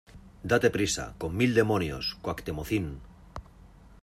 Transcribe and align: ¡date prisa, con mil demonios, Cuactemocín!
¡date 0.51 0.69
prisa, 0.77 1.05
con 1.19 1.31
mil 1.39 1.51
demonios, 1.59 2.05
Cuactemocín! 2.23 2.85